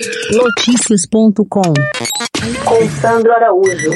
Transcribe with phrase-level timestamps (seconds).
[0.00, 1.74] Notícias.com
[2.64, 3.90] Com Sandro Araújo.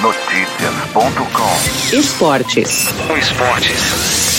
[0.00, 2.86] Notícias.com Esportes.
[3.18, 4.30] Esportes.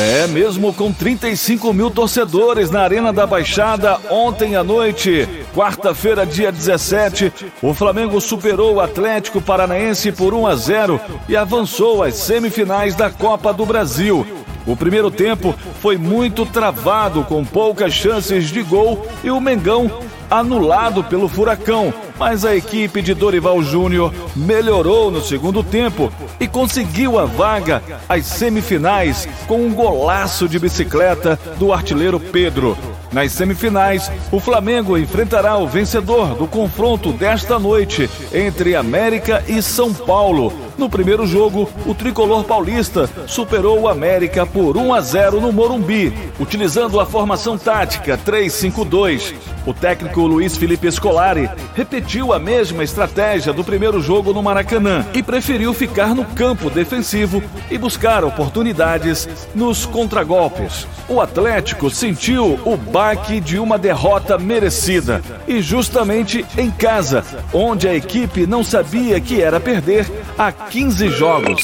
[0.00, 6.50] É, mesmo com 35 mil torcedores na Arena da Baixada ontem à noite, quarta-feira, dia
[6.50, 7.32] 17,
[7.62, 13.10] o Flamengo superou o Atlético Paranaense por 1 a 0 e avançou às semifinais da
[13.10, 14.26] Copa do Brasil.
[14.66, 19.90] O primeiro tempo foi muito travado, com poucas chances de gol, e o Mengão
[20.30, 21.92] anulado pelo Furacão.
[22.18, 28.26] Mas a equipe de Dorival Júnior melhorou no segundo tempo e conseguiu a vaga às
[28.26, 32.76] semifinais com um golaço de bicicleta do artilheiro Pedro.
[33.10, 39.92] Nas semifinais, o Flamengo enfrentará o vencedor do confronto desta noite entre América e São
[39.92, 40.52] Paulo.
[40.80, 46.10] No primeiro jogo, o tricolor paulista superou o América por 1 a 0 no Morumbi,
[46.40, 49.34] utilizando a formação tática 3-5-2.
[49.66, 55.22] O técnico Luiz Felipe Scolari repetiu a mesma estratégia do primeiro jogo no Maracanã e
[55.22, 60.88] preferiu ficar no campo defensivo e buscar oportunidades nos contragolpes.
[61.10, 67.22] O Atlético sentiu o baque de uma derrota merecida e justamente em casa,
[67.52, 71.62] onde a equipe não sabia que era perder há 15 jogos.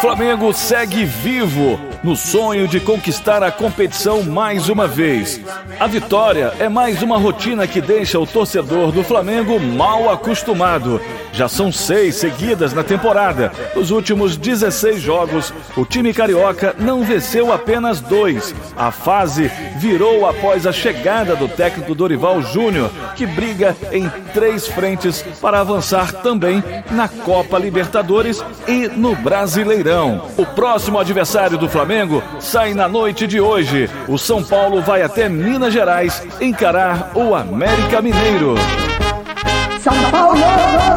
[0.00, 5.40] Flamengo segue vivo no sonho de conquistar a competição mais uma vez.
[5.80, 11.00] A vitória é mais uma rotina que deixa o torcedor do Flamengo mal acostumado.
[11.32, 13.52] Já são seis seguidas na temporada.
[13.74, 18.54] Nos últimos 16 jogos, o time carioca não venceu apenas dois.
[18.76, 25.22] A fase virou após a chegada do técnico Dorival Júnior, que briga em três frentes
[25.40, 26.62] para avançar também
[26.92, 29.87] na Copa Libertadores e no Brasileirão.
[30.36, 33.88] O próximo adversário do Flamengo sai na noite de hoje.
[34.06, 38.54] O São Paulo vai até Minas Gerais encarar o América Mineiro.
[39.80, 40.40] São Paulo!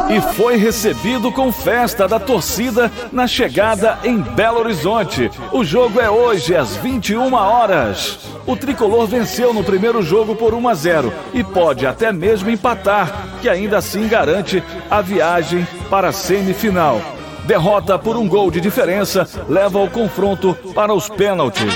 [0.09, 5.31] E foi recebido com festa da torcida na chegada em Belo Horizonte.
[5.53, 8.19] O jogo é hoje às 21 horas.
[8.45, 13.37] O tricolor venceu no primeiro jogo por 1 a 0 e pode até mesmo empatar,
[13.41, 16.99] que ainda assim garante a viagem para a semifinal.
[17.45, 21.73] Derrota por um gol de diferença leva o confronto para os pênaltis.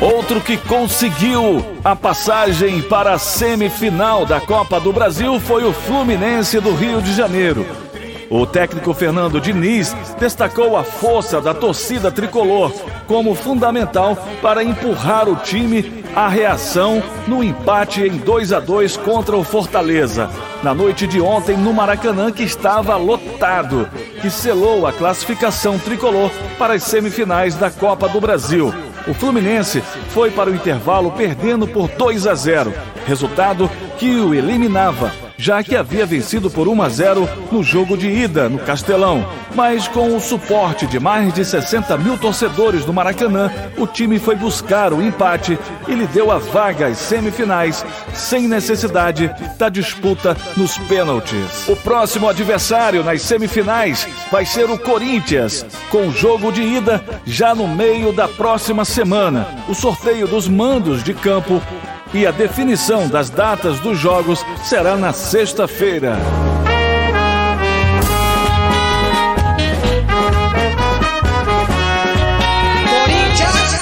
[0.00, 6.60] Outro que conseguiu a passagem para a semifinal da Copa do Brasil foi o Fluminense
[6.60, 7.83] do Rio de Janeiro.
[8.30, 12.72] O técnico Fernando Diniz destacou a força da torcida tricolor
[13.06, 19.36] como fundamental para empurrar o time à reação no empate em 2 a 2 contra
[19.36, 20.30] o Fortaleza.
[20.62, 23.88] Na noite de ontem, no Maracanã, que estava lotado,
[24.20, 28.72] que selou a classificação tricolor para as semifinais da Copa do Brasil.
[29.06, 32.72] O Fluminense foi para o intervalo perdendo por 2 a 0,
[33.06, 38.08] resultado que o eliminava, já que havia vencido por 1 a 0 no jogo de
[38.08, 39.26] ida no Castelão.
[39.54, 44.34] Mas com o suporte de mais de 60 mil torcedores do Maracanã, o time foi
[44.34, 50.76] buscar o empate e lhe deu a vaga às semifinais, sem necessidade da disputa nos
[50.78, 51.68] pênaltis.
[51.68, 57.68] O próximo adversário nas semifinais vai ser o Corinthians, com jogo de ida já no
[57.68, 59.46] meio da próxima semana.
[59.68, 61.62] O sorteio dos mandos de campo
[62.14, 66.16] e a definição das datas dos jogos será na sexta-feira.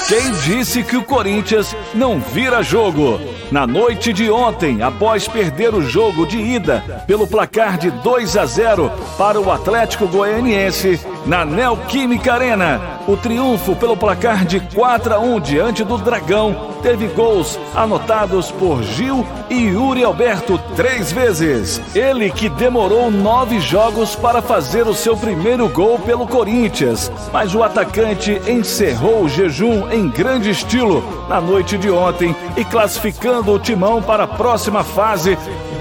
[0.07, 3.19] Quem disse que o Corinthians não vira jogo?
[3.51, 8.45] Na noite de ontem, após perder o jogo de ida pelo placar de 2 a
[8.45, 15.19] 0 para o Atlético Goianiense, na Neoquímica Arena, o triunfo pelo placar de 4 a
[15.19, 21.81] 1 diante do Dragão teve gols anotados por Gil e Yuri Alberto três vezes.
[21.95, 27.63] Ele que demorou nove jogos para fazer o seu primeiro gol pelo Corinthians, mas o
[27.63, 34.01] atacante encerrou o jejum em grande estilo na noite de ontem e classificando o timão
[34.01, 35.37] para a próxima fase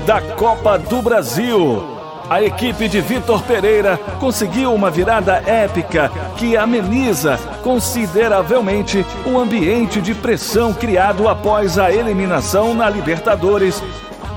[0.06, 1.91] da Copa do Brasil.
[2.32, 10.14] A equipe de Vitor Pereira conseguiu uma virada épica que ameniza consideravelmente o ambiente de
[10.14, 13.82] pressão criado após a eliminação na Libertadores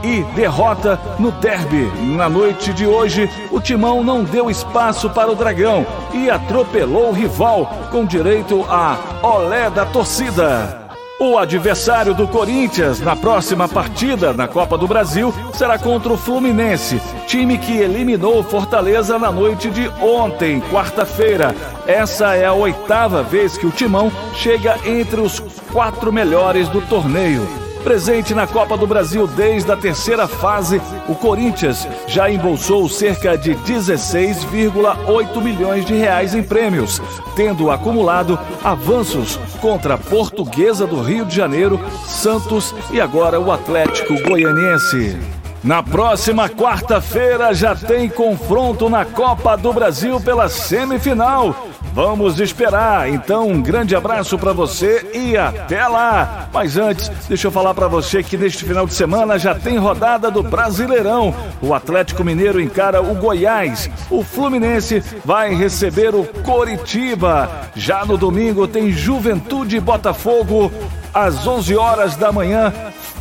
[0.04, 1.90] e derrota no derby.
[2.18, 7.14] Na noite de hoje, o Timão não deu espaço para o Dragão e atropelou o
[7.14, 10.84] rival com direito a olé da torcida.
[11.18, 17.02] O adversário do Corinthians na próxima partida na Copa do Brasil será contra o Fluminense,
[17.26, 21.56] time que eliminou Fortaleza na noite de ontem, quarta-feira.
[21.88, 25.40] Essa é a oitava vez que o Timão chega entre os
[25.72, 27.48] quatro melhores do torneio.
[27.84, 33.54] Presente na Copa do Brasil desde a terceira fase, o Corinthians já embolsou cerca de
[33.54, 37.00] 16,8 milhões de reais em prêmios,
[37.36, 44.16] tendo acumulado avanços contra a Portuguesa do Rio de Janeiro, Santos e agora o Atlético
[44.24, 45.45] Goianiense.
[45.66, 51.56] Na próxima quarta-feira já tem confronto na Copa do Brasil pela semifinal.
[51.92, 53.10] Vamos esperar.
[53.10, 56.50] Então, um grande abraço para você e até lá.
[56.54, 60.30] Mas antes, deixa eu falar para você que neste final de semana já tem rodada
[60.30, 61.34] do Brasileirão.
[61.60, 63.90] O Atlético Mineiro encara o Goiás.
[64.12, 67.50] O Fluminense vai receber o Coritiba.
[67.76, 70.72] Já no domingo tem Juventude e Botafogo
[71.12, 72.72] às 11 horas da manhã.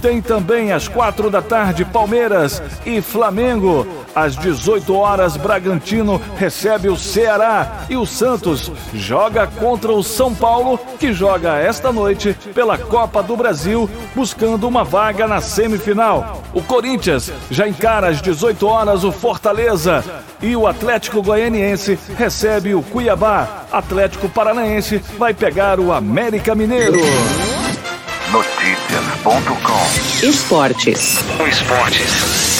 [0.04, 3.86] Tem também às quatro da tarde Palmeiras e Flamengo.
[4.14, 10.78] Às 18 horas, Bragantino recebe o Ceará e o Santos joga contra o São Paulo,
[11.00, 16.42] que joga esta noite pela Copa do Brasil, buscando uma vaga na semifinal.
[16.52, 20.04] O Corinthians já encara às 18 horas o Fortaleza
[20.42, 23.64] e o Atlético Goianiense recebe o Cuiabá.
[23.72, 27.00] Atlético Paranaense vai pegar o América Mineiro.
[28.34, 31.25] Notícias.com Esportes.
[31.48, 32.53] Esportes.